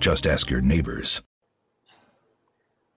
[0.00, 1.22] Just ask your neighbors.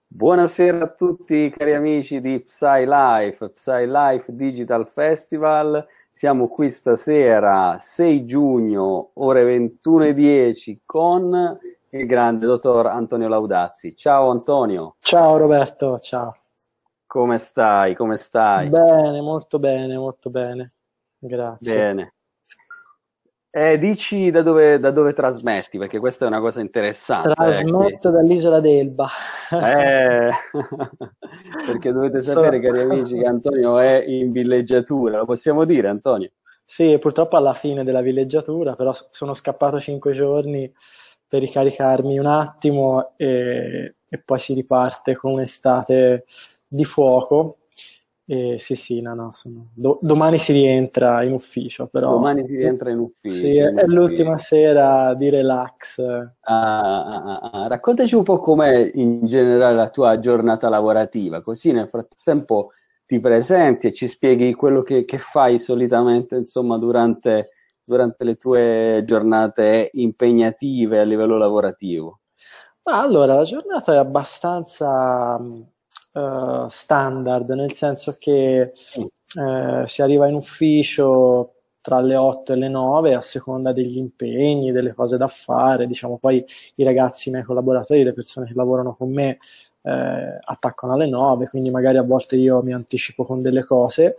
[0.06, 5.86] Buonasera a tutti cari amici di Psy Life, Psy Life Digital Festival.
[6.10, 11.58] Siamo qui stasera 6 giugno, ore 21.10 con
[11.90, 13.94] il grande dottor Antonio Laudazzi.
[13.94, 16.34] Ciao Antonio, Ciao Roberto, ciao.
[17.04, 17.94] come stai?
[17.94, 18.70] Come stai?
[18.70, 20.72] Bene, molto bene, molto bene.
[21.18, 21.76] Grazie.
[21.76, 22.14] Bene.
[23.56, 27.30] Eh, dici da dove, da dove trasmetti, perché questa è una cosa interessante.
[27.30, 29.06] eh, Trasmetto dall'isola d'Elba.
[29.52, 30.30] Eh,
[31.64, 36.32] perché dovete So- sapere, cari amici, che Antonio è in villeggiatura, lo possiamo dire, Antonio?
[36.64, 40.72] Sì, purtroppo alla fine della villeggiatura, però sono scappato cinque giorni
[41.28, 46.24] per ricaricarmi un attimo e, e poi si riparte con un'estate
[46.66, 47.58] di fuoco.
[48.26, 52.56] E sì, sì, no, no, sono- do- domani si rientra in ufficio, però Domani si
[52.56, 53.36] rientra in ufficio.
[53.36, 55.98] Sì, è, in è l'ultima sera di relax.
[56.46, 57.66] Ah, ah, ah, ah.
[57.68, 62.70] Raccontaci un po' com'è in generale la tua giornata lavorativa, così nel frattempo
[63.06, 67.48] ti presenti e ci spieghi quello che, che fai solitamente, insomma, durante,
[67.84, 72.20] durante le tue giornate impegnative a livello lavorativo.
[72.84, 75.38] Ma allora, la giornata è abbastanza
[76.14, 78.72] eh, standard, nel senso che
[79.36, 84.72] eh, si arriva in ufficio tra le 8 e le 9 a seconda degli impegni,
[84.72, 85.86] delle cose da fare.
[85.86, 86.44] Diciamo, poi
[86.76, 89.38] i ragazzi, i miei collaboratori, le persone che lavorano con me
[89.82, 94.16] eh, attaccano alle 9, quindi magari a volte io mi anticipo con delle cose.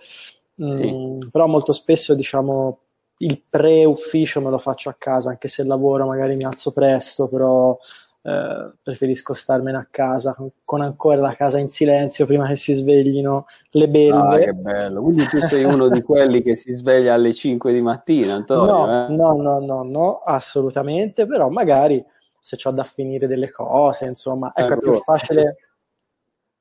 [0.61, 1.29] Mm, Sì.
[1.31, 2.79] però molto spesso, diciamo,
[3.19, 7.77] il pre-ufficio me lo faccio a casa, anche se lavoro magari mi alzo presto, però
[8.27, 13.45] eh, preferisco starmene a casa con, ancora la casa in silenzio prima che si sveglino
[13.69, 14.45] le Ah, belve.
[14.45, 15.03] che bello.
[15.03, 19.05] Quindi tu sei uno di quelli che si sveglia alle 5 di mattina, Antonio, No,
[19.05, 19.13] eh?
[19.13, 22.03] no, no, no, no, assolutamente, però magari
[22.41, 25.57] se ho da finire delle cose, insomma, ecco, è più facile.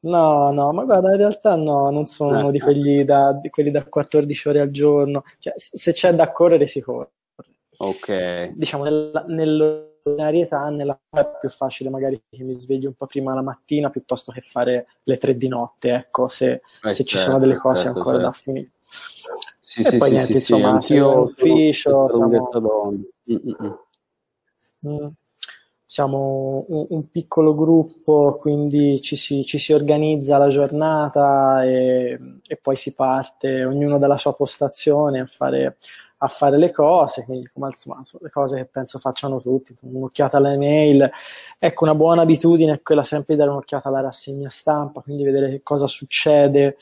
[0.00, 3.70] No, no, ma guarda, in realtà no, non sono uno di quelli da, di quelli
[3.70, 5.22] da 14 ore al giorno.
[5.38, 7.10] Cioè, se c'è da correre, si corre.
[7.78, 8.52] Ok.
[8.54, 9.24] Diciamo, nella,
[10.04, 14.32] nell'ordinarietà, nella è più facile magari che mi svegli un po' prima la mattina piuttosto
[14.32, 17.82] che fare le tre di notte, ecco, se, Eh, se ci certo, sono delle cose
[17.84, 18.38] certo, ancora da certo.
[18.50, 18.70] finire.
[19.58, 22.50] Sì, E sì, poi sì, niente, sì, sì, insomma, sono ufficio, siamo-.
[23.30, 23.72] Mm, mm, mm.
[24.86, 25.06] Mm.
[25.86, 32.56] Siamo un, un piccolo gruppo, quindi ci si, ci si organizza la giornata e, e
[32.56, 35.76] poi si parte, ognuno dalla sua postazione a fare,
[36.24, 40.38] a fare le cose, quindi come al solito, le cose che penso facciano tutti, un'occhiata
[40.38, 41.10] alle mail.
[41.58, 45.50] Ecco, una buona abitudine è quella sempre di dare un'occhiata alla rassegna stampa, quindi vedere
[45.50, 46.76] che cosa succede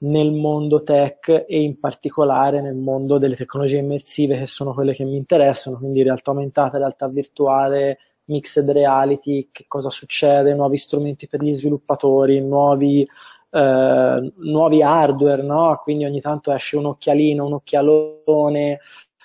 [0.00, 5.04] nel mondo tech e in particolare nel mondo delle tecnologie immersive che sono quelle che
[5.04, 11.42] mi interessano, quindi realtà aumentata, realtà virtuale, mixed reality, che cosa succede, nuovi strumenti per
[11.42, 13.06] gli sviluppatori, nuovi,
[13.54, 15.78] eh, nuovi hardware, no?
[15.82, 18.80] Quindi ogni tanto esce un occhialino, un occhialone,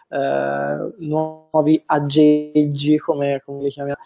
[0.10, 4.00] eh, nuovi aggeggi, come, come li chiamiamo,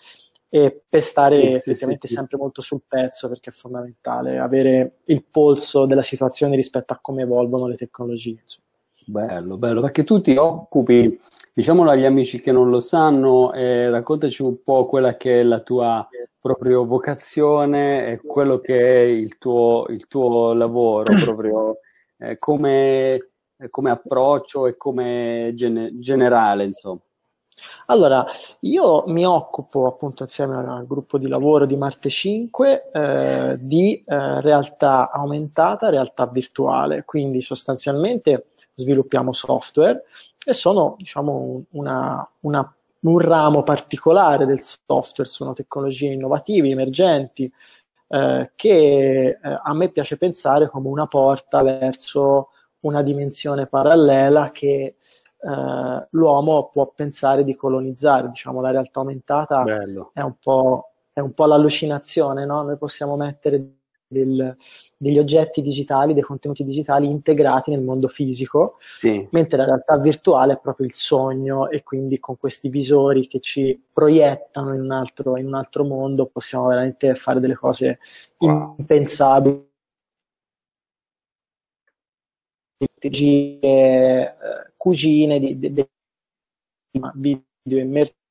[0.49, 2.19] e per stare Sì, effettivamente sì, sì.
[2.19, 7.23] sempre molto sul pezzo, perché è fondamentale avere il polso della situazione rispetto a come
[7.23, 8.39] evolvono le tecnologie.
[8.41, 8.67] insomma.
[9.05, 11.19] Bello, bello, perché tu ti occupi,
[11.53, 15.59] diciamolo agli amici che non lo sanno, eh, raccontaci un po' quella che è la
[15.61, 16.07] tua
[16.39, 21.79] proprio vocazione e quello che è il tuo, il tuo lavoro, proprio
[22.17, 23.31] eh, come,
[23.69, 27.01] come approccio e come gene- generale, insomma.
[27.87, 28.25] Allora,
[28.61, 34.41] io mi occupo appunto insieme al gruppo di lavoro di Marte 5 eh, di eh,
[34.41, 40.01] realtà aumentata, realtà virtuale, quindi sostanzialmente sviluppiamo software
[40.45, 47.51] e sono diciamo una, una, un ramo particolare del software, sono tecnologie innovative, emergenti,
[48.07, 52.49] eh, che eh, a me piace pensare come una porta verso
[52.81, 54.95] una dimensione parallela che
[55.43, 59.63] eh, l'uomo può pensare di colonizzare, diciamo, la realtà aumentata
[60.13, 62.63] è un po', è un po' l'allucinazione, no?
[62.63, 63.73] Noi possiamo mettere
[64.07, 64.55] del,
[64.95, 69.27] degli oggetti digitali, dei contenuti digitali integrati nel mondo fisico, sì.
[69.31, 73.83] mentre la realtà virtuale è proprio il sogno e quindi con questi visori che ci
[73.91, 77.99] proiettano in un altro, in un altro mondo possiamo veramente fare delle cose
[78.37, 78.75] wow.
[78.77, 79.71] impensabili.
[83.07, 84.35] Eh,
[84.77, 85.87] cucine di, di,
[87.13, 88.21] di video immersivi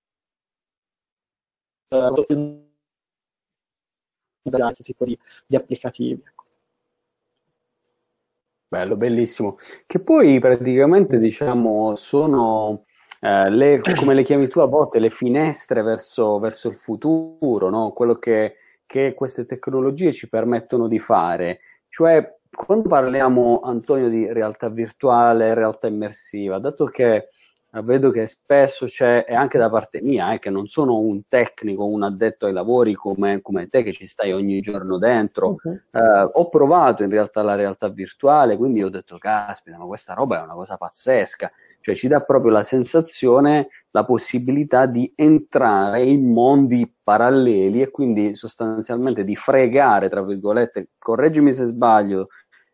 [4.51, 6.23] questo tipo di, di applicativi.
[8.69, 9.57] Bello, bellissimo.
[9.87, 12.85] Che poi praticamente diciamo sono
[13.21, 17.93] eh, le, come le chiami tu a volte, le finestre verso, verso il futuro, no?
[17.93, 21.61] quello che, che, queste tecnologie ci permettono di fare.
[21.87, 27.23] Cioè, quando parliamo, Antonio, di realtà virtuale, realtà immersiva, dato che
[27.81, 31.87] vedo che spesso c'è, e anche da parte mia, eh, che non sono un tecnico,
[31.87, 35.73] un addetto ai lavori come, come te che ci stai ogni giorno dentro, uh-huh.
[35.91, 40.41] eh, ho provato in realtà la realtà virtuale, quindi ho detto, caspita, ma questa roba
[40.41, 41.51] è una cosa pazzesca,
[41.83, 48.35] cioè ci dà proprio la sensazione, la possibilità di entrare in mondi paralleli e quindi
[48.35, 52.29] sostanzialmente di fregare, tra virgolette, correggimi se sbaglio,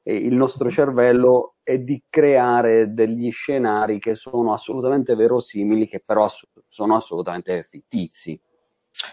[0.05, 6.27] il nostro cervello e di creare degli scenari che sono assolutamente verosimili, che però
[6.67, 8.41] sono assolutamente fittizi.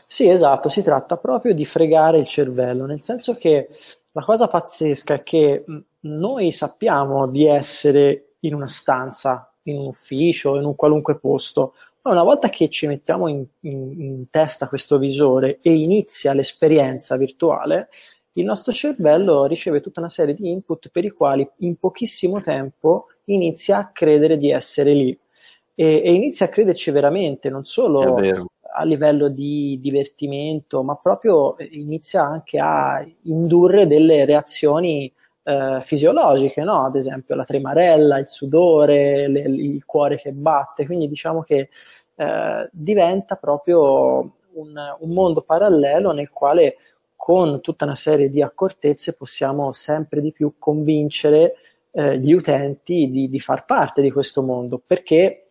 [0.08, 3.68] Sì, esatto, si tratta proprio di fregare il cervello, nel senso che
[4.12, 5.66] la cosa pazzesca è che
[6.02, 12.12] noi sappiamo di essere in una stanza, in un ufficio, in un qualunque posto, ma
[12.12, 17.90] una volta che ci mettiamo in, in, in testa questo visore e inizia l'esperienza virtuale,
[18.34, 23.08] il nostro cervello riceve tutta una serie di input per i quali in pochissimo tempo
[23.26, 25.18] inizia a credere di essere lì.
[25.74, 28.16] E, e inizia a crederci veramente, non solo
[28.78, 35.12] a livello di divertimento, ma proprio inizia anche a indurre delle reazioni
[35.46, 36.86] eh, fisiologiche, no?
[36.86, 41.70] ad esempio la tremarella, il sudore, le, il cuore che batte, quindi diciamo che
[42.16, 46.76] eh, diventa proprio un, un mondo parallelo nel quale
[47.16, 51.56] con tutta una serie di accortezze possiamo sempre di più convincere
[51.92, 54.82] eh, gli utenti di, di, far parte di questo mondo.
[54.86, 55.48] Perché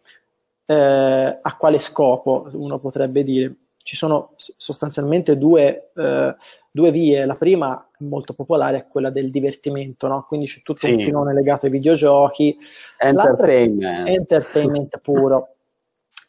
[0.67, 3.55] eh, a quale scopo uno potrebbe dire?
[3.85, 6.35] Ci sono sostanzialmente due, eh,
[6.71, 7.27] due vie.
[7.27, 10.25] La prima, molto popolare, è quella del divertimento, no?
[10.27, 10.93] quindi c'è tutto sì.
[10.93, 12.57] un filone legato ai videogiochi.
[12.97, 14.09] Entertainment.
[14.09, 15.49] Entertainment puro.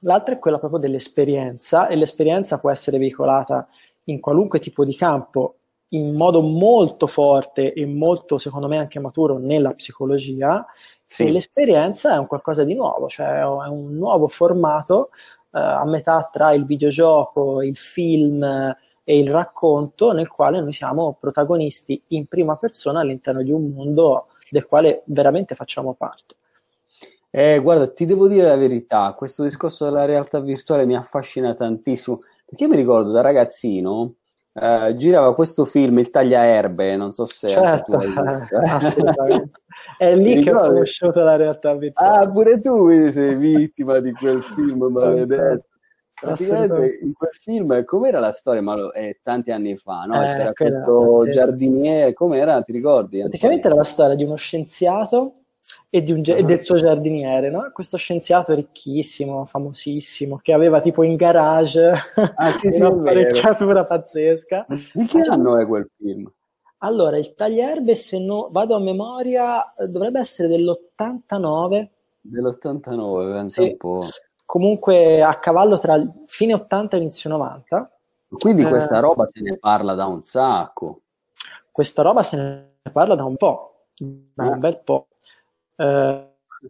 [0.02, 3.66] L'altra è quella proprio dell'esperienza e l'esperienza può essere veicolata
[4.06, 5.60] in qualunque tipo di campo
[5.90, 10.66] in modo molto forte e molto, secondo me, anche maturo nella psicologia,
[11.06, 11.24] sì.
[11.24, 15.10] e l'esperienza è un qualcosa di nuovo, cioè è un nuovo formato
[15.60, 22.02] a metà tra il videogioco, il film e il racconto, nel quale noi siamo protagonisti
[22.10, 26.36] in prima persona all'interno di un mondo del quale veramente facciamo parte.
[27.30, 32.19] Eh, guarda, ti devo dire la verità, questo discorso della realtà virtuale mi affascina tantissimo
[32.46, 34.13] perché io mi ricordo da ragazzino
[34.57, 37.98] Uh, girava questo film, Il tagliaerbe, non so se certo,
[38.63, 39.60] assolutamente.
[39.98, 42.24] È lì che ho conosciuto la realtà virtuale.
[42.24, 45.66] Ah, pure tu sei vittima di quel film maledetto.
[46.22, 48.62] Praticamente in quel film, com'era la storia?
[48.62, 50.24] Ma lo, eh, tanti anni fa, no?
[50.24, 51.31] Eh, C'era questo sì.
[51.34, 52.62] giardiniere, com'era?
[52.62, 53.19] Ti ricordi?
[53.19, 55.42] Praticamente era la storia di uno scienziato
[55.89, 56.35] e, un, uh-huh.
[56.35, 57.69] e, del suo giardiniere, no?
[57.73, 61.91] Questo scienziato ricchissimo, famosissimo, che aveva tipo in garage
[62.35, 64.65] ah, sì, sì, un'apparecchiatura pazzesca.
[64.94, 66.31] Di che anno è quel film?
[66.79, 71.88] Allora, il taglierbe, se no vado a memoria, dovrebbe essere dell'89.
[72.22, 73.69] Dell'89, pensa sì.
[73.69, 74.07] un po'.
[74.45, 77.98] Comunque a cavallo tra fine 80 e inizio 90.
[78.38, 81.01] Quindi eh, questa roba se ne parla da un sacco.
[81.72, 84.57] Questa roba se ne parla da un po', da un eh.
[84.57, 85.07] bel po'
[85.75, 85.84] eh,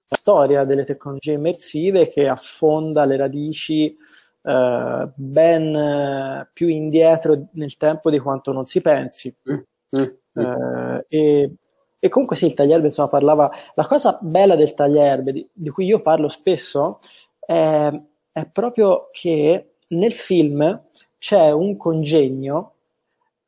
[0.08, 3.96] la storia delle tecnologie immersive che affonda le radici
[4.42, 9.36] eh, ben eh, più indietro nel tempo di quanto non si pensi.
[9.50, 9.54] Mm,
[10.00, 10.04] mm,
[10.40, 10.44] mm.
[10.44, 11.52] Eh, e,
[12.00, 13.52] e, comunque sì, il taglierbe insomma parlava.
[13.74, 17.00] La cosa bella del taglierbe, di, di cui io parlo spesso,
[17.40, 17.92] è,
[18.32, 20.84] è proprio che nel film
[21.18, 22.74] c'è un congegno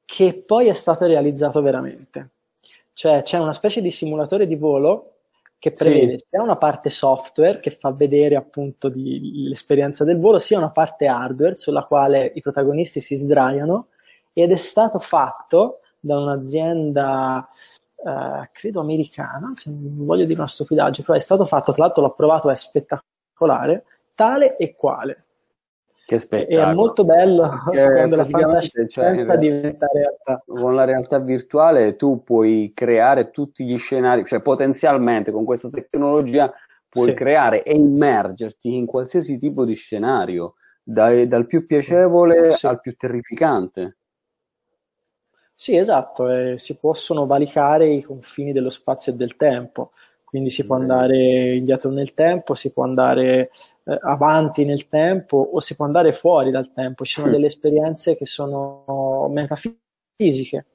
[0.06, 2.30] che poi è stato realizzato veramente.
[2.94, 5.17] Cioè c'è una specie di simulatore di volo
[5.60, 6.26] che prevede sì.
[6.30, 11.08] sia una parte software che fa vedere appunto di, l'esperienza del volo, sia una parte
[11.08, 13.88] hardware sulla quale i protagonisti si sdraiano
[14.34, 17.50] ed è stato fatto da un'azienda
[17.96, 22.04] eh, credo americana, se non voglio dire una stupidaggine, però è stato fatto, tra l'altro
[22.04, 25.18] l'ho provato, è spettacolare, tale e quale.
[26.08, 26.62] Che spettacolo.
[26.62, 30.42] E è molto bello quando la fantascienza cioè, diventa realtà.
[30.46, 36.50] Con la realtà virtuale tu puoi creare tutti gli scenari, cioè potenzialmente con questa tecnologia
[36.88, 37.14] puoi sì.
[37.14, 42.68] creare e immergerti in qualsiasi tipo di scenario, dai, dal più piacevole sì.
[42.68, 43.98] al più terrificante.
[45.54, 49.92] Sì, esatto, eh, si possono valicare i confini dello spazio e del tempo,
[50.28, 53.50] quindi si può andare indietro nel tempo, si può andare
[53.86, 57.06] eh, avanti nel tempo o si può andare fuori dal tempo.
[57.06, 60.66] Ci sono delle esperienze che sono metafisiche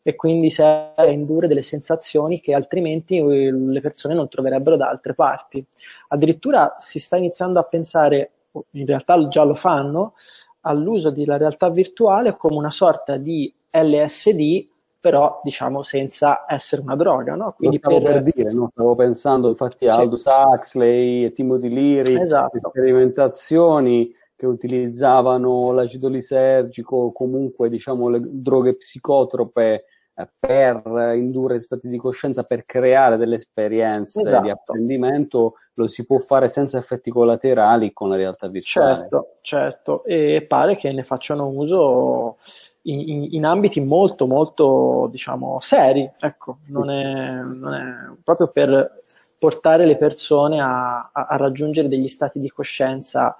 [0.00, 4.90] e quindi serve a indurre delle sensazioni che altrimenti eh, le persone non troverebbero da
[4.90, 5.66] altre parti.
[6.08, 10.14] Addirittura si sta iniziando a pensare, in realtà già lo fanno,
[10.60, 14.68] all'uso della realtà virtuale come una sorta di LSD,
[15.04, 17.34] però diciamo senza essere una droga.
[17.34, 17.52] No?
[17.52, 18.22] Quindi Lo stavo per...
[18.22, 18.68] per dire, no?
[18.68, 20.00] stavo pensando infatti a sì.
[20.00, 22.70] Aldous Huxley e Timothy Leary, esatto.
[22.70, 29.84] sperimentazioni che utilizzavano l'acido lisergico o comunque diciamo le droghe psicotrope
[30.14, 30.82] eh, per
[31.16, 34.42] indurre stati di coscienza, per creare delle esperienze esatto.
[34.42, 39.00] di apprendimento, lo si può fare senza effetti collaterali con la realtà virtuale.
[39.00, 42.36] Certo, certo, e pare che ne facciano uso
[42.84, 47.84] in, in, ambiti molto, molto, diciamo, seri, ecco, non è, non è
[48.22, 48.92] proprio per
[49.38, 53.36] portare le persone a, a, a raggiungere degli stati di coscienza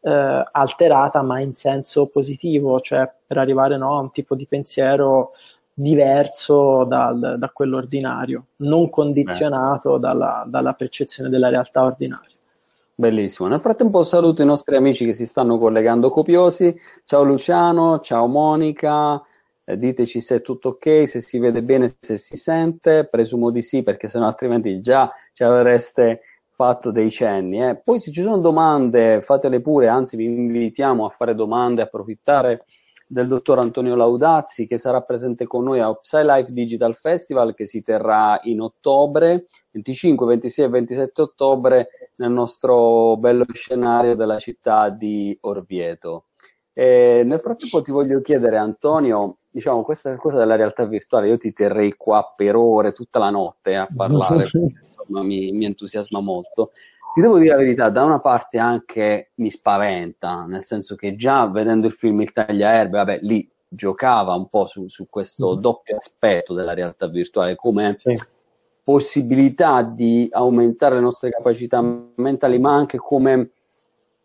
[0.00, 5.30] eh, alterata, ma in senso positivo, cioè per arrivare no, a un tipo di pensiero
[5.72, 12.28] diverso dal, da quello ordinario, non condizionato dalla, dalla percezione della realtà ordinaria.
[12.96, 13.48] Bellissimo.
[13.48, 16.72] Nel frattempo saluto i nostri amici che si stanno collegando copiosi.
[17.04, 19.20] Ciao Luciano, ciao Monica,
[19.64, 23.08] eh, diteci se è tutto ok, se si vede bene, se si sente.
[23.10, 26.20] Presumo di sì, perché sennò altrimenti già ci avreste
[26.50, 27.66] fatto dei cenni.
[27.66, 27.74] Eh.
[27.82, 32.64] Poi se ci sono domande, fatele pure, anzi vi invitiamo a fare domande, approfittare
[33.06, 37.82] del dottor Antonio Laudazzi che sarà presente con noi a PsyLife Digital Festival che si
[37.82, 45.36] terrà in ottobre, 25, 26 e 27 ottobre nel nostro bello scenario della città di
[45.42, 46.26] Orvieto.
[46.72, 51.52] E nel frattempo ti voglio chiedere Antonio, diciamo questa cosa della realtà virtuale, io ti
[51.52, 56.72] terrei qua per ore, tutta la notte a parlare, perché, insomma mi, mi entusiasma molto.
[57.14, 61.46] Ti devo dire la verità, da una parte anche mi spaventa, nel senso che già
[61.46, 65.60] vedendo il film Il tagliaerbe, vabbè, lì giocava un po' su, su questo mm.
[65.60, 68.20] doppio aspetto della realtà virtuale, come sì.
[68.82, 71.80] possibilità di aumentare le nostre capacità
[72.16, 73.50] mentali, ma anche come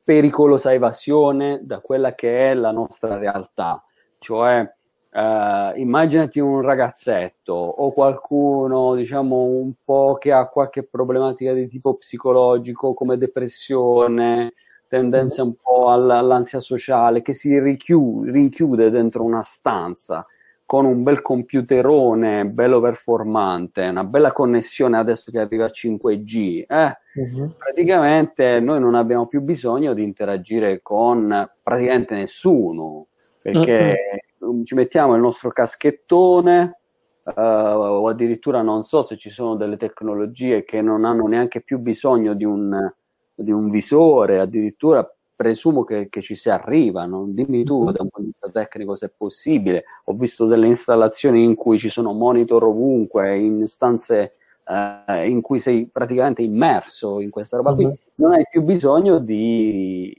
[0.03, 3.83] pericolosa evasione da quella che è la nostra realtà.
[4.17, 4.67] Cioè,
[5.11, 11.95] Uh, immaginati un ragazzetto o qualcuno, diciamo, un po' che ha qualche problematica di tipo
[11.95, 14.53] psicologico come depressione,
[14.87, 20.25] tendenza un po' all'ansia sociale, che si richiude, rinchiude dentro una stanza
[20.63, 26.97] con un bel computerone bello performante, una bella connessione adesso che arriva a 5G, eh,
[27.15, 27.55] uh-huh.
[27.57, 33.07] praticamente noi non abbiamo più bisogno di interagire con praticamente nessuno,
[33.41, 34.27] perché uh-huh
[34.63, 36.79] ci mettiamo il nostro caschettone
[37.23, 41.79] uh, o addirittura non so se ci sono delle tecnologie che non hanno neanche più
[41.79, 42.91] bisogno di un,
[43.35, 47.25] di un visore, addirittura presumo che, che, ci si arrivano.
[47.27, 47.93] Dimmi tu mm-hmm.
[47.93, 49.85] da un punto di vista tecnico se è possibile.
[50.05, 55.59] Ho visto delle installazioni in cui ci sono monitor ovunque, in stanze uh, in cui
[55.59, 57.85] sei praticamente immerso in questa roba qui.
[57.85, 57.95] Mm-hmm.
[58.15, 60.13] Non hai più bisogno di,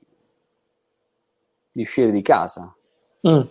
[1.71, 2.75] di uscire di casa.
[3.29, 3.43] Mm.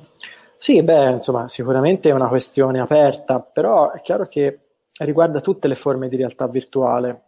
[0.62, 4.60] Sì, beh, insomma, sicuramente è una questione aperta, però è chiaro che
[5.00, 7.28] riguarda tutte le forme di realtà virtuale,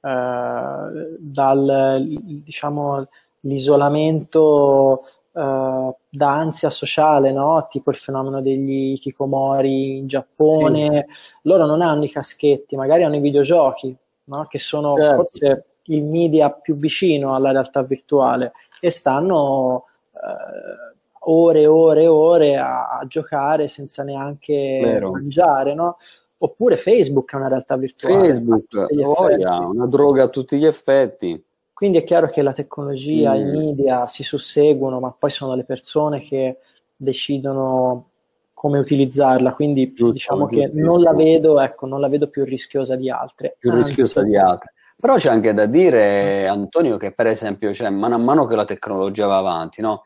[0.00, 2.04] eh, dal
[2.42, 3.06] diciamo,
[3.42, 4.98] l'isolamento
[5.32, 7.64] eh, da ansia sociale, no?
[7.70, 11.34] tipo il fenomeno degli kikomori in Giappone, sì.
[11.42, 14.46] loro non hanno i caschetti, magari hanno i videogiochi, no?
[14.48, 15.14] che sono certo.
[15.14, 19.84] forse il media più vicino alla realtà virtuale e stanno
[20.14, 20.92] eh,
[21.24, 25.12] ore e ore e ore a, a giocare senza neanche Vero.
[25.12, 25.96] mangiare, no?
[26.38, 28.32] Oppure Facebook è una realtà virtuale.
[28.32, 31.40] Facebook, voglia, una droga a tutti gli effetti.
[31.72, 33.36] Quindi è chiaro che la tecnologia, mm.
[33.36, 36.58] i media si susseguono, ma poi sono le persone che
[36.96, 38.08] decidono
[38.52, 40.84] come utilizzarla, quindi giusto, diciamo giusto, che giusto.
[40.84, 43.56] non la vedo, ecco, non la vedo più rischiosa di altre.
[43.58, 44.72] Più Anzi, rischiosa di altre.
[44.96, 48.64] Però c'è anche da dire, Antonio, che per esempio, cioè, mano a mano che la
[48.64, 50.02] tecnologia va avanti, no?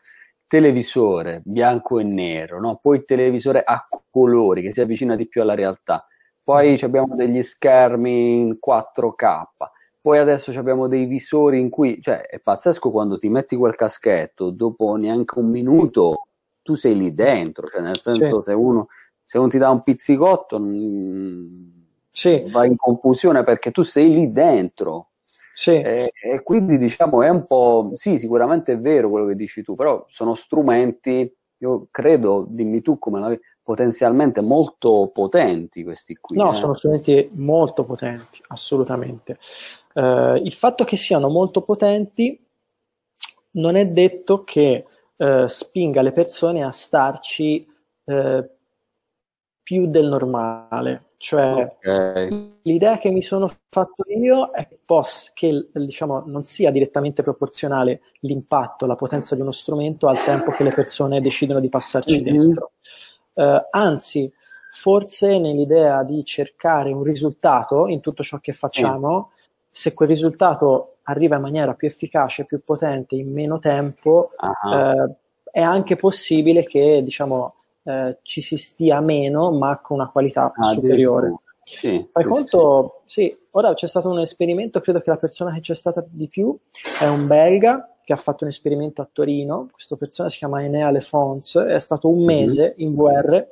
[0.47, 2.79] Televisore bianco e nero, no?
[2.81, 6.05] poi il televisore a colori che si avvicina di più alla realtà,
[6.43, 6.85] poi mm.
[6.85, 9.43] abbiamo degli schermi in 4K,
[9.99, 14.51] poi adesso abbiamo dei visori in cui, cioè è pazzesco quando ti metti quel caschetto,
[14.51, 16.27] dopo neanche un minuto
[16.61, 18.49] tu sei lì dentro, cioè nel senso sì.
[18.49, 18.87] se, uno,
[19.21, 21.71] se uno ti dà un pizzicotto mh,
[22.09, 22.45] sì.
[22.49, 25.06] vai in confusione perché tu sei lì dentro.
[25.57, 25.71] Sì.
[25.71, 29.73] E, e, quindi diciamo è un po', sì sicuramente è vero quello che dici tu,
[29.73, 36.37] però sono strumenti, io credo, dimmi tu come la potenzialmente molto potenti questi qui.
[36.37, 36.55] No, eh?
[36.55, 39.37] sono strumenti molto potenti, assolutamente.
[39.95, 42.39] Uh, il fatto che siano molto potenti
[43.53, 44.85] non è detto che
[45.15, 47.67] uh, spinga le persone a starci
[48.03, 48.47] uh,
[49.63, 51.06] più del normale.
[51.19, 52.59] Cioè, okay.
[52.61, 54.67] l'idea che mi sono fatto io è
[55.33, 60.63] che diciamo, non sia direttamente proporzionale l'impatto, la potenza di uno strumento al tempo che
[60.63, 62.33] le persone decidono di passarci mm-hmm.
[62.33, 62.71] dentro.
[63.33, 64.31] Uh, anzi,
[64.71, 69.47] forse nell'idea di cercare un risultato in tutto ciò che facciamo, sì.
[69.71, 74.71] se quel risultato arriva in maniera più efficace, più potente, in meno tempo, uh-huh.
[74.71, 75.15] uh,
[75.51, 77.55] è anche possibile che diciamo,
[77.87, 81.35] uh, ci si stia meno, ma con una qualità ah, superiore.
[81.63, 83.23] Sì, Fai conto, sì.
[83.23, 86.57] sì, ora c'è stato un esperimento, credo che la persona che c'è stata di più
[86.97, 90.89] è un belga che ha fatto un esperimento a Torino, questa persona si chiama Enea
[90.91, 92.25] Lefons, è stato un mhm.
[92.25, 93.45] mese in VR,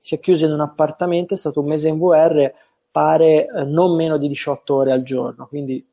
[0.00, 2.52] si è chiuso in un appartamento, è stato un mese in VR,
[2.90, 5.86] pare eh, non meno di 18 ore al giorno, quindi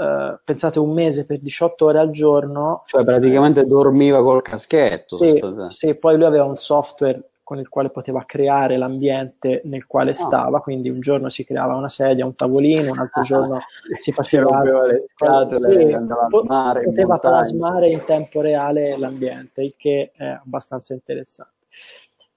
[0.00, 2.84] eh, pensate un mese per 18 ore al giorno.
[2.86, 5.16] Cioè praticamente dormiva col caschetto.
[5.16, 10.10] Sì, sì, poi lui aveva un software con il quale poteva creare l'ambiente nel quale
[10.10, 10.12] ah.
[10.12, 13.58] stava, quindi un giorno si creava una sedia, un tavolino, un altro giorno
[13.98, 20.10] si faceva le scatole, andava al mare, poteva plasmare in tempo reale l'ambiente, il che
[20.14, 21.54] è abbastanza interessante.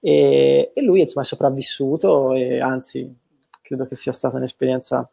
[0.00, 3.14] E, e lui insomma è sopravvissuto e anzi
[3.60, 5.06] credo che sia stata un'esperienza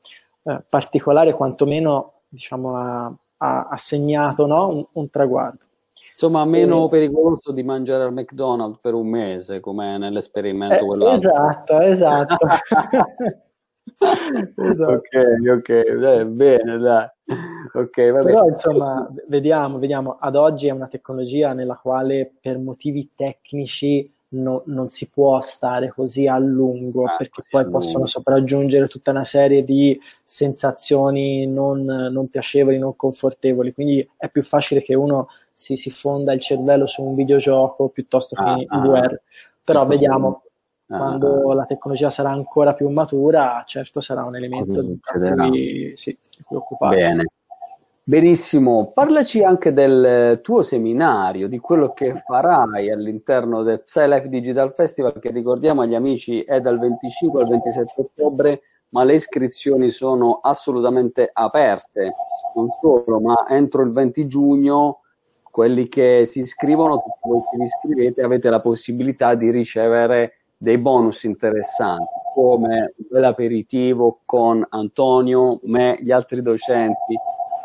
[0.43, 4.69] eh, particolare, quantomeno diciamo, ha, ha, segnato no?
[4.69, 5.65] un, un traguardo.
[6.21, 6.89] Insomma, meno e...
[6.89, 11.15] pericoloso di mangiare al McDonald's per un mese, come nell'esperimento eh.
[11.15, 12.45] Esatto, esatto.
[14.57, 14.91] esatto.
[14.91, 17.07] Ok, ok, eh, bene, dai.
[17.71, 24.11] Okay, Però insomma, vediamo, vediamo, ad oggi è una tecnologia nella quale per motivi tecnici
[24.29, 27.77] no, non si può stare così a lungo ah, perché poi lungo.
[27.77, 33.71] possono sopraggiungere tutta una serie di sensazioni non, non, piacevoli, non confortevoli.
[33.71, 35.29] Quindi è più facile che uno
[35.59, 39.21] si, si fonda il cervello su un videogioco piuttosto che ah, in ah, VR.
[39.61, 40.43] Però vediamo.
[40.87, 46.17] Ah, quando la tecnologia sarà ancora più matura, certo sarà un elemento di cui, sì,
[46.37, 46.97] di cui occuparsi.
[46.97, 47.25] Bene.
[48.01, 55.19] Benissimo, parlaci anche del tuo seminario, di quello che farai all'interno del PsyLife Digital Festival,
[55.19, 61.29] che ricordiamo agli amici è dal 25 al 27 ottobre, ma le iscrizioni sono assolutamente
[61.31, 62.13] aperte,
[62.55, 65.01] non solo, ma entro il 20 giugno
[65.51, 70.77] quelli che si iscrivono, tutti voi che vi iscrivete, avete la possibilità di ricevere dei
[70.77, 77.15] bonus interessanti, come l'aperitivo con Antonio, me, gli altri docenti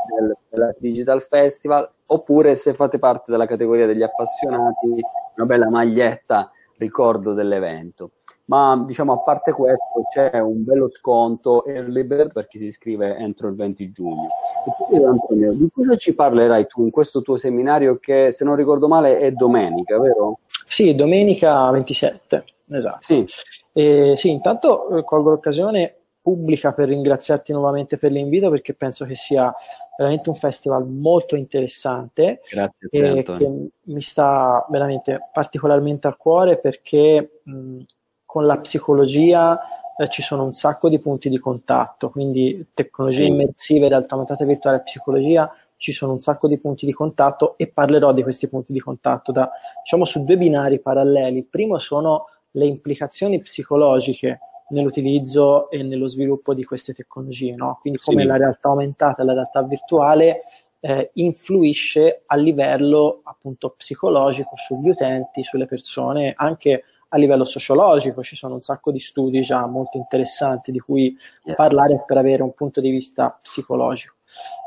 [0.08, 5.00] del, della Digital Festival, oppure se fate parte della categoria degli appassionati,
[5.36, 6.50] una bella maglietta
[6.84, 8.12] ricordo dell'evento.
[8.46, 13.16] Ma diciamo a parte questo c'è un bello sconto early bird per chi si iscrive
[13.16, 14.26] entro il 20 giugno.
[14.66, 18.56] E tu, Antonio, di cosa ci parlerai tu in questo tuo seminario che se non
[18.56, 20.40] ricordo male è domenica, vero?
[20.66, 23.00] Sì, domenica 27, esatto.
[23.00, 23.24] Sì,
[23.72, 29.14] e, sì intanto eh, colgo l'occasione pubblica per ringraziarti nuovamente per l'invito perché penso che
[29.14, 29.52] sia
[29.94, 37.40] veramente un festival molto interessante Grazie e che mi sta veramente particolarmente a cuore perché
[37.42, 37.80] mh,
[38.24, 39.60] con la psicologia
[39.98, 43.28] eh, ci sono un sacco di punti di contatto, quindi tecnologie sì.
[43.28, 47.68] immersive, realtà aumentata virtuale e psicologia, ci sono un sacco di punti di contatto e
[47.68, 49.48] parlerò di questi punti di contatto da,
[49.82, 51.38] diciamo, su due binari paralleli.
[51.38, 57.78] Il primo sono le implicazioni psicologiche nell'utilizzo e nello sviluppo di queste tecnologie, no?
[57.80, 58.26] quindi come sì.
[58.26, 60.42] la realtà aumentata e la realtà virtuale
[60.80, 68.36] eh, influisce a livello appunto psicologico sugli utenti, sulle persone, anche a livello sociologico, ci
[68.36, 71.54] sono un sacco di studi già molto interessanti di cui yes.
[71.54, 74.16] parlare per avere un punto di vista psicologico.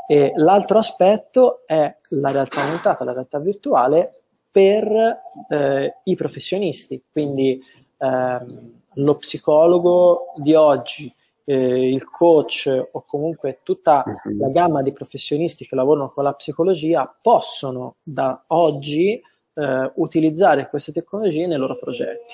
[0.07, 7.61] E l'altro aspetto è la realtà aumentata, la realtà virtuale per eh, i professionisti, quindi
[7.97, 14.39] ehm, lo psicologo di oggi, eh, il coach o comunque tutta mhm.
[14.39, 20.91] la gamma di professionisti che lavorano con la psicologia possono da oggi eh, utilizzare queste
[20.91, 22.33] tecnologie nei loro progetti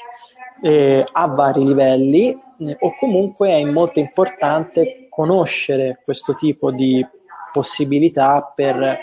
[0.62, 2.38] eh, a vari livelli
[2.80, 7.06] o comunque è molto importante conoscere questo tipo di
[7.52, 8.98] possibilità per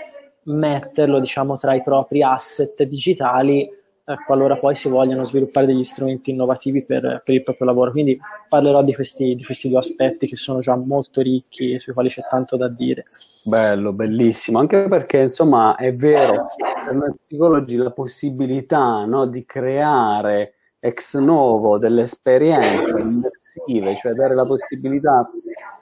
[0.45, 3.80] metterlo diciamo, tra i propri asset digitali eh,
[4.27, 7.91] qualora poi si vogliano sviluppare degli strumenti innovativi per, per il proprio lavoro.
[7.91, 11.93] Quindi parlerò di questi, di questi, due aspetti che sono già molto ricchi e sui
[11.93, 13.05] quali c'è tanto da dire.
[13.43, 16.49] Bello, bellissimo, anche perché insomma è vero,
[16.85, 24.35] per noi psicologi la possibilità no, di creare ex novo delle esperienze immersive, cioè dare
[24.35, 25.31] la possibilità,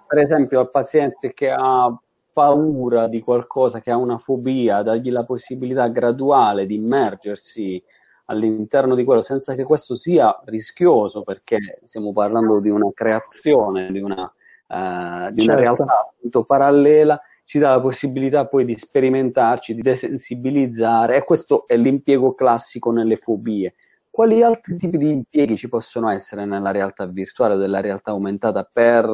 [0.07, 1.97] per esempio, al paziente che ha
[2.33, 7.83] paura di qualcosa, che ha una fobia, dargli la possibilità graduale di immergersi
[8.31, 14.01] all'interno di quello senza che questo sia rischioso perché stiamo parlando di una creazione, di
[14.01, 15.61] una, uh, di una certo.
[15.61, 21.77] realtà appunto parallela, ci dà la possibilità poi di sperimentarci, di desensibilizzare e questo è
[21.77, 23.75] l'impiego classico nelle fobie.
[24.11, 28.69] Quali altri tipi di impieghi ci possono essere nella realtà virtuale o della realtà aumentata
[28.71, 29.07] per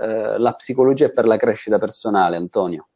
[0.00, 2.88] eh, la psicologia e per la crescita personale, Antonio?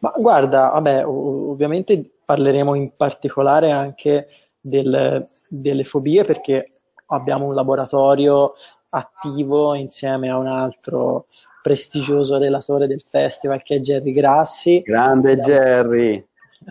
[0.00, 4.26] Ma guarda, vabbè, ovviamente parleremo in particolare anche
[4.64, 6.70] del, delle fobie perché
[7.06, 8.54] abbiamo un laboratorio
[8.88, 11.26] attivo insieme a un altro
[11.60, 14.80] prestigioso relatore del festival che è Jerry Grassi.
[14.80, 16.26] Grande abbiamo, Jerry!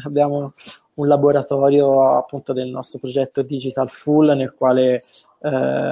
[0.05, 0.53] Abbiamo
[0.95, 5.01] un laboratorio appunto del nostro progetto Digital Full nel quale eh,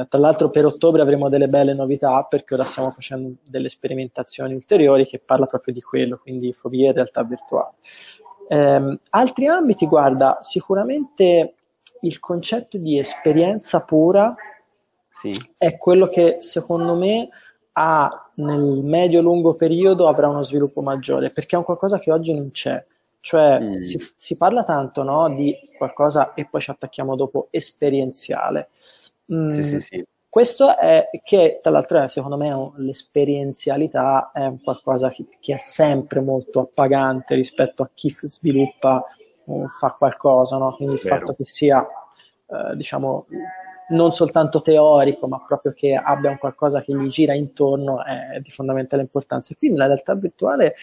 [0.10, 5.06] tra l'altro per ottobre avremo delle belle novità perché ora stiamo facendo delle sperimentazioni ulteriori
[5.06, 7.76] che parla proprio di quello, quindi fobie e realtà virtuale.
[8.48, 11.56] Eh, altri ambiti, guarda, sicuramente
[12.02, 14.36] il concetto di esperienza pura
[15.10, 15.32] sì.
[15.58, 17.30] è quello che secondo me
[17.74, 22.52] ha nel medio-lungo periodo avrà uno sviluppo maggiore perché è un qualcosa che oggi non
[22.52, 22.84] c'è.
[23.20, 23.82] Cioè mm.
[23.82, 28.70] si, si, parla tanto no, di qualcosa e poi ci attacchiamo dopo esperienziale.
[29.32, 30.06] Mm, sì, sì, sì.
[30.28, 36.22] Questo è che, tra l'altro, secondo me l'esperienzialità è un qualcosa che, che, è sempre
[36.22, 39.06] molto appagante rispetto a chi sviluppa
[39.68, 40.74] fa qualcosa, no?
[40.76, 41.86] quindi il fatto che sia,
[42.48, 43.26] eh, diciamo,
[43.90, 48.50] non soltanto teorico, ma proprio che abbia un qualcosa che gli gira intorno è di
[48.50, 49.54] fondamentale importanza.
[49.54, 50.76] E quindi la realtà virtuale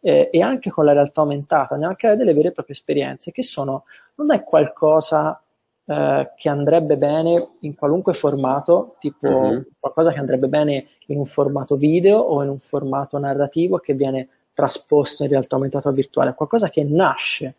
[0.00, 3.84] eh, e anche con la realtà aumentata creare delle vere e proprie esperienze che sono,
[4.16, 5.40] non è qualcosa
[5.84, 9.60] eh, che andrebbe bene in qualunque formato, tipo mm-hmm.
[9.78, 14.28] qualcosa che andrebbe bene in un formato video o in un formato narrativo che viene
[14.52, 17.54] trasposto in realtà aumentata virtuale, qualcosa che nasce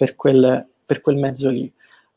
[0.00, 1.70] per quel, per quel mezzo lì.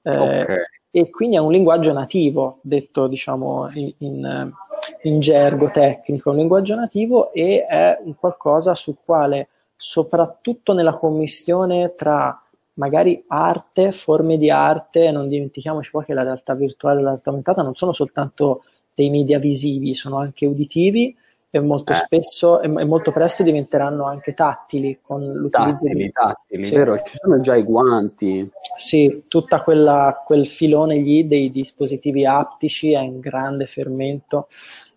[0.03, 0.57] Eh, okay.
[0.89, 4.53] E quindi è un linguaggio nativo, detto diciamo in, in,
[5.01, 11.93] in gergo tecnico, un linguaggio nativo e è un qualcosa sul quale soprattutto nella commissione
[11.95, 12.41] tra
[12.75, 17.31] magari arte, forme di arte, non dimentichiamoci poi che la realtà virtuale e la realtà
[17.31, 18.63] aumentata non sono soltanto
[18.95, 21.13] dei media visivi, sono anche uditivi
[21.55, 21.97] e molto eh.
[21.97, 26.75] spesso e, molto presto diventeranno anche tattili con l'utilizzo tattili, di tattili, sì.
[26.75, 26.97] vero?
[26.97, 28.49] Ci sono già i guanti.
[28.75, 34.47] Sì, tutta quella, quel filone lì dei dispositivi aptici è in grande fermento.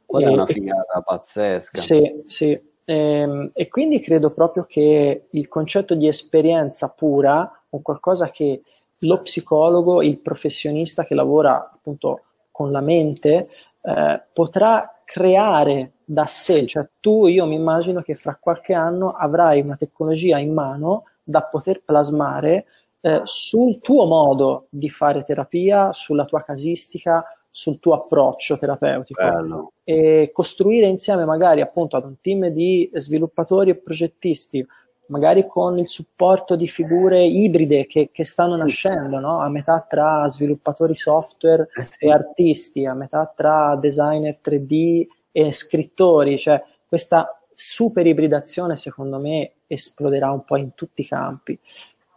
[0.07, 1.79] Quella e, è una figata pazzesca.
[1.79, 2.53] Sì, sì.
[2.53, 8.63] E, ehm, e quindi credo proprio che il concetto di esperienza pura, o qualcosa che
[9.01, 13.51] lo psicologo, il professionista che lavora appunto con la mente,
[13.83, 19.61] eh, potrà creare da sé, cioè tu, io mi immagino che fra qualche anno avrai
[19.61, 22.67] una tecnologia in mano da poter plasmare
[23.01, 29.73] eh, sul tuo modo di fare terapia, sulla tua casistica, sul tuo approccio terapeutico Bello.
[29.83, 34.65] e costruire insieme magari appunto ad un team di sviluppatori e progettisti
[35.07, 39.41] magari con il supporto di figure ibride che, che stanno nascendo, no?
[39.41, 45.07] a metà tra sviluppatori software eh e artisti, a metà tra designer 3D
[45.37, 51.59] e scrittori, cioè questa super ibridazione secondo me esploderà un po' in tutti i campi.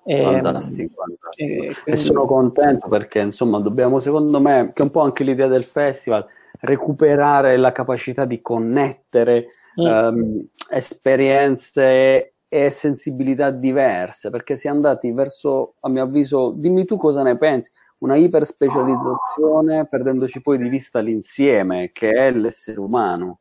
[0.05, 1.51] Ehm, fantastico, fantastico.
[1.51, 1.75] E, quindi...
[1.83, 5.65] e sono contento perché insomma dobbiamo secondo me, che è un po' anche l'idea del
[5.65, 6.25] festival,
[6.61, 9.47] recuperare la capacità di connettere
[9.81, 9.85] mm.
[9.85, 16.95] um, esperienze e sensibilità diverse perché si è andati verso, a mio avviso, dimmi tu
[16.95, 23.39] cosa ne pensi, una iperspecializzazione perdendoci poi di vista l'insieme che è l'essere umano.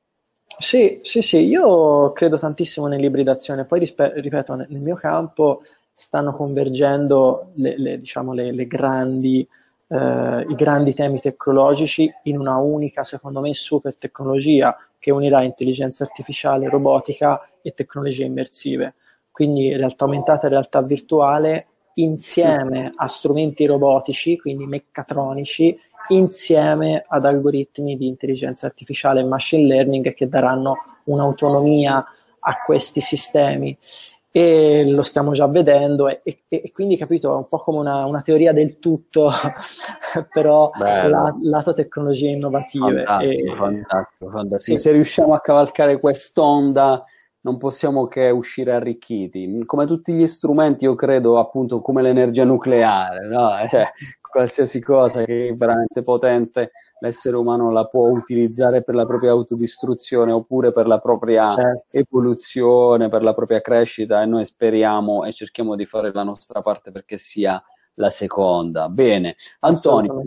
[0.57, 7.51] Sì, sì, sì, io credo tantissimo nell'ibridazione, poi rispe- ripeto, nel mio campo stanno convergendo
[7.55, 9.47] le, le, diciamo, le, grandi,
[9.89, 16.03] eh, i grandi temi tecnologici in una unica, secondo me, super tecnologia che unirà intelligenza
[16.03, 18.95] artificiale, robotica e tecnologie immersive.
[19.31, 21.67] Quindi realtà aumentata e realtà virtuale
[21.99, 30.15] insieme a strumenti robotici, quindi meccatronici, insieme ad algoritmi di intelligenza artificiale e machine learning
[30.15, 32.05] che daranno un'autonomia
[32.41, 33.77] a questi sistemi.
[34.31, 38.05] e lo stiamo già vedendo e, e, e quindi capito è un po' come una,
[38.05, 39.31] una teoria del tutto
[40.31, 44.77] però la, lato tecnologie innovative fantastico, e, fantastico, fantastico.
[44.77, 44.83] Sì.
[44.83, 47.05] se riusciamo a cavalcare quest'onda
[47.49, 53.27] non possiamo che uscire arricchiti come tutti gli strumenti io credo appunto come l'energia nucleare
[53.27, 53.51] no?
[53.71, 59.31] cioè, qualsiasi cosa che è veramente potente l'essere umano la può utilizzare per la propria
[59.31, 61.97] autodistruzione oppure per la propria certo.
[61.97, 66.91] evoluzione, per la propria crescita e noi speriamo e cerchiamo di fare la nostra parte
[66.91, 67.61] perché sia
[67.95, 68.89] la seconda.
[68.89, 70.23] Bene, Antonio,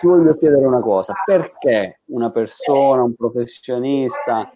[0.00, 4.52] ti voglio chiedere una cosa, perché una persona, un professionista,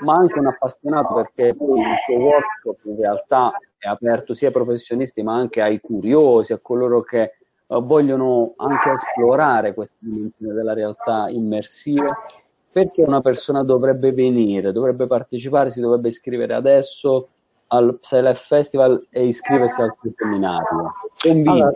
[0.00, 4.54] ma anche un appassionato, perché poi il tuo workshop in realtà è aperto sia ai
[4.54, 7.32] professionisti ma anche ai curiosi, a coloro che eh,
[7.68, 12.10] vogliono anche esplorare queste dimensioni della realtà immersive,
[12.72, 17.28] perché una persona dovrebbe venire, dovrebbe partecipare, si dovrebbe iscrivere adesso
[17.68, 20.92] al PsyLife Festival e iscriversi al seminario?
[21.52, 21.72] Allora,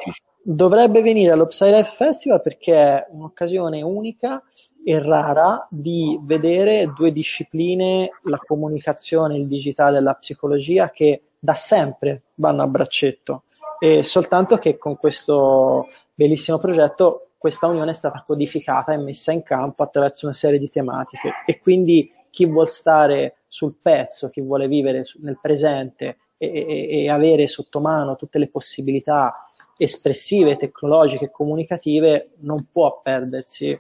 [0.47, 4.43] dovrebbe venire allo PsyLife Festival perché è un'occasione unica
[4.85, 11.55] e rara di vedere due discipline, la comunicazione, il digitale e la psicologia, che da
[11.55, 13.45] sempre vanno a braccetto.
[13.79, 19.43] E soltanto che con questo bellissimo progetto questa unione è stata codificata e messa in
[19.43, 21.33] campo attraverso una serie di tematiche.
[21.47, 27.09] E quindi chi vuole stare sul pezzo, chi vuole vivere nel presente e, e, e
[27.09, 33.79] avere sotto mano tutte le possibilità espressive, tecnologiche comunicative non può perdersi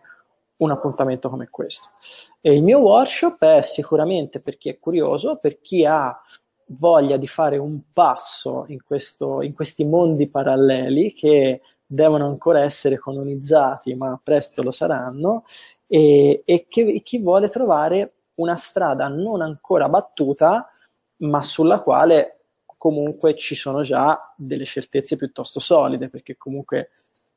[0.57, 1.91] un appuntamento come questo.
[2.41, 6.17] E il mio workshop è sicuramente per chi è curioso, per chi ha
[6.69, 12.99] voglia di fare un passo in, questo, in questi mondi paralleli che devono ancora essere
[12.99, 15.45] colonizzati, ma presto lo saranno,
[15.87, 20.69] e, e che, chi vuole trovare una strada non ancora battuta,
[21.19, 22.44] ma sulla quale
[22.85, 26.91] comunque ci sono già delle certezze piuttosto solide, perché comunque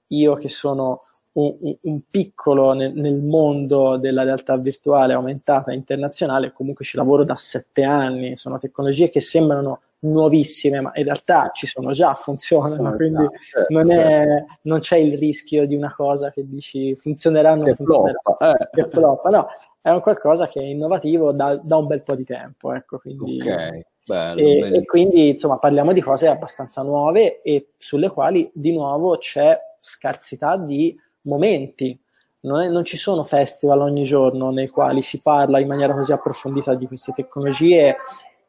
[0.08, 1.00] io che sono
[1.36, 7.38] un, un piccolo nel, nel, mondo della realtà virtuale aumentata internazionale, comunque ci lavoro da
[7.38, 13.26] sette anni, sono tecnologie che sembrano nuovissime, ma in realtà ci sono già, funzionano, quindi
[13.50, 14.54] certo, non, è, certo.
[14.64, 18.70] non, c'è il rischio di una cosa che dici funzionerà o non funzionerà, eh.
[18.70, 19.48] che floppa, no,
[19.82, 23.40] è un qualcosa che è innovativo da, da un bel po' di tempo, ecco, quindi...
[23.42, 23.86] Okay.
[24.08, 29.18] Bello, e, e, quindi insomma parliamo di cose abbastanza nuove e sulle quali di nuovo
[29.18, 32.00] c'è scarsità di momenti.
[32.44, 36.14] Non, è, non, ci sono festival ogni giorno nei quali si parla in maniera così
[36.14, 37.96] approfondita di queste tecnologie,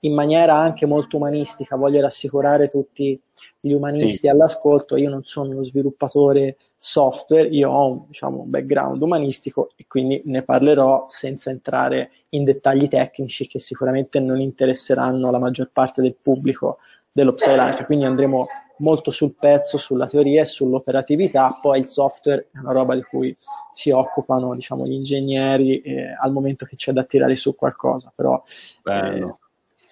[0.01, 1.75] in maniera anche molto umanistica.
[1.75, 3.21] Voglio rassicurare tutti
[3.59, 4.29] gli umanisti sì.
[4.29, 4.97] all'ascolto.
[4.97, 10.23] Io non sono uno sviluppatore software, io ho un, diciamo, un background umanistico e quindi
[10.27, 16.17] ne parlerò senza entrare in dettagli tecnici che sicuramente non interesseranno la maggior parte del
[16.21, 16.79] pubblico
[17.11, 17.85] dello Psylife.
[17.85, 18.47] Quindi andremo
[18.79, 23.37] molto sul pezzo, sulla teoria e sull'operatività, poi il software è una roba di cui
[23.73, 28.41] si occupano diciamo, gli ingegneri eh, al momento che c'è da tirare su qualcosa, però
[28.85, 29.35] eh,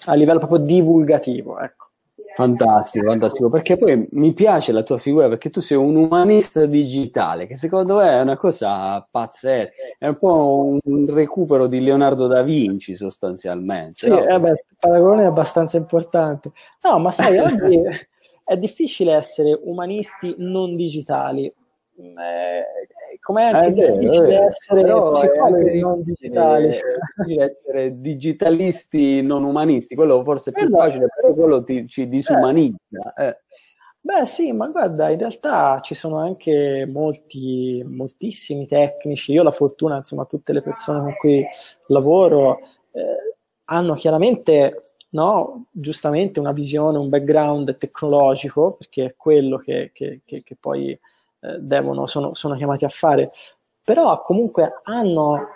[0.07, 1.59] a livello proprio divulgativo.
[1.59, 1.86] Ecco.
[2.37, 7.47] Fantastico, fantastico, perché poi mi piace la tua figura perché tu sei un umanista digitale,
[7.47, 12.43] che secondo me è una cosa pazzesca, è un po' un recupero di Leonardo da
[12.43, 13.95] Vinci sostanzialmente.
[13.95, 14.23] Sì, no?
[14.27, 16.53] eh beh, il paragone è abbastanza importante.
[16.83, 17.81] No, ma sai, oggi
[18.45, 21.51] è difficile essere umanisti non digitali.
[21.99, 26.69] Eh, com'è anche eh, difficile eh, essere psicologi non digitali.
[26.69, 26.81] È
[27.17, 30.83] difficile essere digitalisti non umanisti, quello forse è più esatto.
[30.83, 33.15] facile, però quello ti, ci disumanizza.
[33.17, 33.39] Eh.
[34.07, 39.33] Beh sì, ma guarda, in realtà ci sono anche molti, moltissimi tecnici.
[39.33, 41.45] Io ho la fortuna, insomma, tutte le persone con cui
[41.89, 42.59] lavoro
[42.93, 45.67] eh, hanno chiaramente no?
[45.73, 50.97] giustamente una visione, un background tecnologico, perché è quello che, che, che, che poi
[51.41, 53.31] eh, devono, sono, sono chiamati a fare,
[53.83, 55.49] però comunque hanno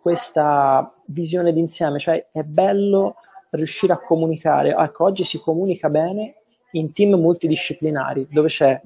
[0.00, 3.16] questa visione d'insieme, cioè è bello
[3.50, 4.74] riuscire a comunicare.
[4.74, 6.34] Ecco, oggi si comunica bene
[6.72, 8.80] in team multidisciplinari, dove c'è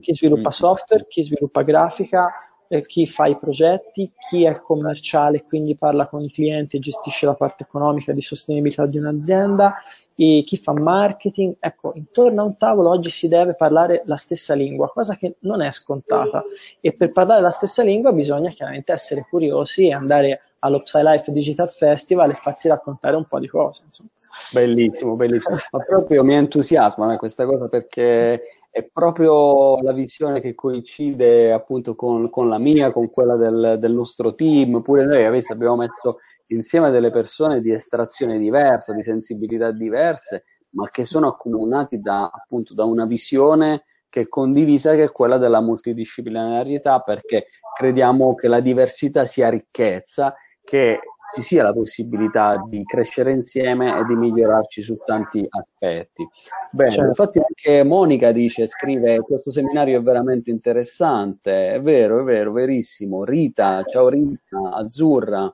[0.00, 2.30] chi sviluppa software, chi sviluppa grafica,
[2.68, 7.26] eh, chi fa i progetti, chi è commerciale, quindi parla con i clienti e gestisce
[7.26, 9.74] la parte economica di sostenibilità di un'azienda,
[10.16, 11.56] e chi fa marketing.
[11.60, 15.60] Ecco, intorno a un tavolo oggi si deve parlare la stessa lingua, cosa che non
[15.60, 16.42] è scontata.
[16.80, 21.70] E per parlare la stessa lingua bisogna chiaramente essere curiosi e andare allo PsyLife Digital
[21.70, 23.82] Festival e farsi raccontare un po' di cose.
[23.84, 24.08] Insomma.
[24.52, 25.56] Bellissimo, bellissimo.
[25.70, 31.94] Ma proprio mi entusiasma eh, questa cosa perché è proprio la visione che coincide appunto
[31.94, 36.18] con, con la mia, con quella del, del, nostro team, pure noi avessi, abbiamo messo
[36.48, 42.74] insieme delle persone di estrazione diversa, di sensibilità diverse, ma che sono accomunati da, appunto,
[42.74, 48.60] da una visione che è condivisa, che è quella della multidisciplinarietà, perché crediamo che la
[48.60, 51.00] diversità sia ricchezza, che
[51.34, 56.26] ci sia la possibilità di crescere insieme e di migliorarci su tanti aspetti.
[56.70, 57.06] Bene, certo.
[57.08, 63.24] infatti anche Monica dice, scrive, questo seminario è veramente interessante, è vero, è vero, verissimo.
[63.24, 65.52] Rita, ciao Rita, Azzurra,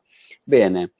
[0.53, 0.93] bene,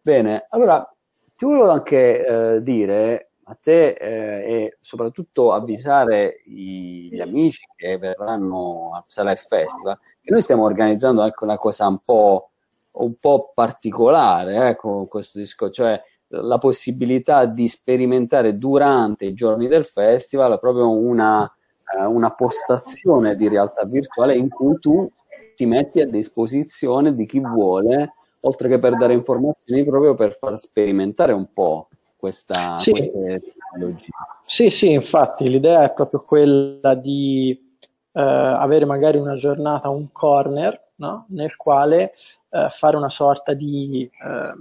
[0.00, 0.46] bene.
[0.50, 0.88] Allora,
[1.34, 7.98] ti volevo anche eh, dire a te eh, e soprattutto avvisare i, gli amici che
[7.98, 12.50] verranno al Psalife Festival che noi stiamo organizzando anche una cosa un po'
[12.92, 19.66] un po' particolare eh, con questo disco, cioè la possibilità di sperimentare durante i giorni
[19.66, 21.52] del festival proprio una,
[21.98, 25.10] eh, una postazione di realtà virtuale in cui tu
[25.56, 30.58] ti metti a disposizione di chi vuole, oltre che per dare informazioni, proprio per far
[30.58, 32.90] sperimentare un po' questa, sì.
[32.92, 34.08] queste tecnologie.
[34.44, 37.50] Sì, sì, infatti l'idea è proprio quella di
[38.12, 41.26] eh, avere magari una giornata, un corner no?
[41.28, 42.12] nel quale
[42.50, 44.52] eh, fare una sorta di eh,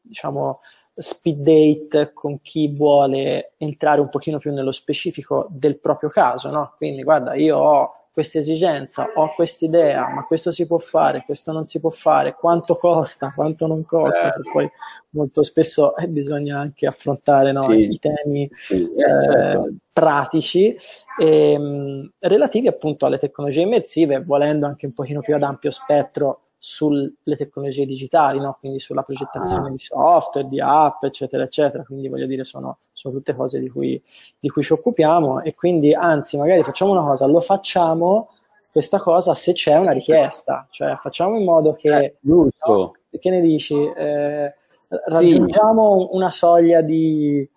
[0.00, 0.60] diciamo
[0.96, 6.74] speed date con chi vuole entrare un pochino più nello specifico del proprio caso, no?
[6.76, 11.50] Quindi guarda, io ho questa esigenza, ho questa idea, ma questo si può fare, questo
[11.50, 14.50] non si può fare, quanto costa, quanto non costa, eh.
[14.52, 14.70] poi
[15.10, 17.90] molto spesso eh, bisogna anche affrontare no, sì.
[17.90, 19.74] i temi sì, eh, certo.
[19.94, 20.76] Pratici
[21.16, 25.70] e, mh, mm, relativi appunto alle tecnologie immersive, volendo anche un pochino più ad ampio
[25.70, 28.56] spettro sulle tecnologie digitali, no?
[28.58, 31.84] quindi sulla progettazione di software, di app, eccetera, eccetera.
[31.84, 34.02] Quindi voglio dire, sono, sono tutte cose di cui,
[34.40, 38.30] di cui ci occupiamo e quindi anzi, magari facciamo una cosa, lo facciamo
[38.72, 42.96] questa cosa se c'è una richiesta, cioè facciamo in modo che, eh, giusto.
[43.16, 44.52] che ne dici, eh,
[44.88, 46.16] raggiungiamo sì.
[46.16, 47.48] una soglia di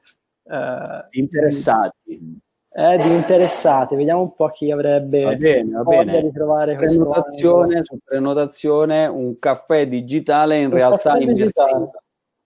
[0.50, 2.42] eh, interessati
[2.78, 3.96] eh, di interessati.
[3.96, 6.22] Vediamo un po' chi avrebbe va bene, va bene.
[6.22, 11.90] di trovare prenotazione, su prenotazione un caffè digitale in un realtà immersiva.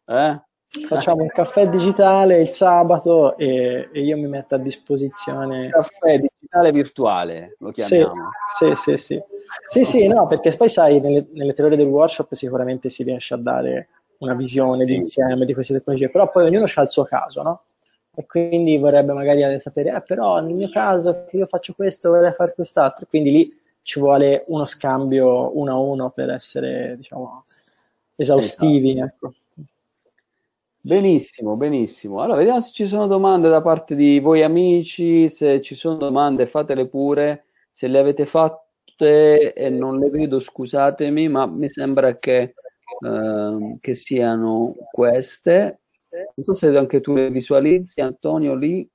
[0.05, 0.41] Eh?
[0.87, 5.67] Facciamo un caffè digitale il sabato e, e, io mi metto a disposizione.
[5.67, 8.13] Caffè digitale virtuale lo chiamiamo.
[8.57, 9.21] Sì, sì, sì.
[9.65, 13.33] Sì, sì, sì no, perché poi sai, nelle, nelle teorie del workshop sicuramente si riesce
[13.33, 17.41] a dare una visione d'insieme di queste tecnologie, però poi ognuno ha il suo caso,
[17.41, 17.63] no?
[18.13, 22.33] E quindi vorrebbe magari sapere, eh, però nel mio caso che io faccio questo, vorrei
[22.33, 27.45] fare quest'altro, quindi lì ci vuole uno scambio uno a uno per essere, diciamo,
[28.15, 28.91] esaustivi.
[28.91, 29.05] Esatto.
[29.27, 29.33] Ecco.
[30.83, 32.21] Benissimo, benissimo.
[32.21, 36.47] Allora, vediamo se ci sono domande da parte di voi amici, se ci sono domande
[36.47, 42.55] fatele pure, se le avete fatte e non le vedo, scusatemi, ma mi sembra che,
[42.99, 45.80] eh, che siano queste.
[46.11, 48.87] Non so se anche tu le visualizzi, Antonio, lì.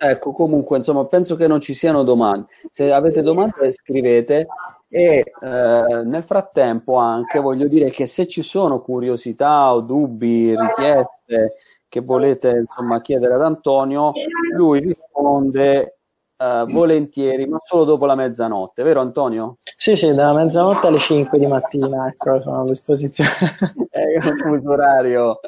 [0.00, 2.46] Ecco, comunque, insomma, penso che non ci siano domande.
[2.70, 4.46] Se avete domande, scrivete.
[4.90, 11.56] E eh, nel frattempo anche voglio dire che se ci sono curiosità o dubbi, richieste
[11.88, 14.12] che volete insomma chiedere ad Antonio,
[14.54, 15.97] lui risponde
[16.38, 19.58] uh, volentieri, ma solo dopo la mezzanotte, vero Antonio?
[19.76, 23.30] Sì, sì, dalla mezzanotte alle 5 di mattina, ecco, sono a disposizione.
[23.90, 25.40] È un fuso orario.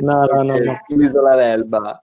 [0.00, 0.56] No, no, no.
[0.56, 0.80] no.
[0.88, 2.02] L'isola l'Elba.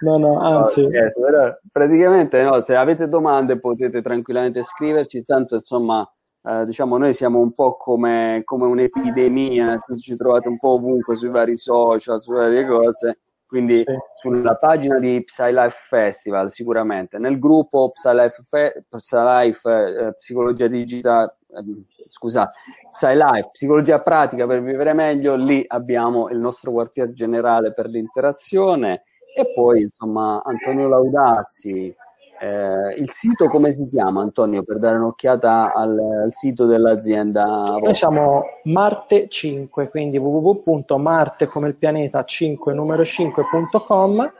[0.00, 0.82] No, no, anzi.
[0.82, 6.08] No, certo, però, praticamente, no, se avete domande potete tranquillamente scriverci, tanto insomma...
[6.46, 11.30] Uh, diciamo noi siamo un po' come, come un'epidemia, ci trovate un po' ovunque sui
[11.30, 13.20] vari social, su varie cose,
[13.54, 13.84] quindi sì.
[14.16, 21.62] sulla pagina di PsyLife Festival sicuramente, nel gruppo PsyLife, Fe- PsyLife eh, Psicologia Digitale, eh,
[22.08, 22.50] scusa,
[22.90, 29.04] PsyLife Psicologia Pratica per vivere meglio, lì abbiamo il nostro quartier generale per l'interazione
[29.36, 31.94] e poi insomma Antonio Laudazzi,
[32.40, 37.76] eh, il sito come si chiama Antonio per dare un'occhiata al, al sito dell'azienda?
[37.80, 44.32] Noi siamo Marte 5, quindi www.marte come il pianeta 5 numero 5.com.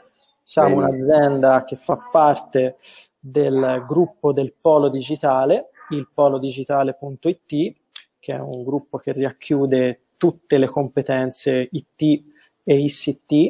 [0.43, 0.81] Siamo Bene.
[0.81, 2.77] un'azienda che fa parte
[3.19, 7.75] del gruppo del Polo Digitale, il polodigitale.it,
[8.19, 12.23] che è un gruppo che racchiude tutte le competenze IT
[12.63, 13.49] e ICT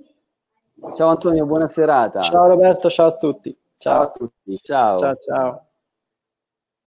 [0.94, 2.22] Ciao Antonio, buona serata.
[2.22, 3.52] Ciao Roberto, ciao a tutti.
[3.78, 4.58] Ciao, ciao a tutti.
[4.62, 4.98] Ciao.
[4.98, 5.67] Ciao, ciao.